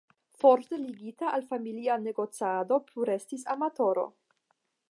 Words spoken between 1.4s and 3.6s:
familia negocado plu restis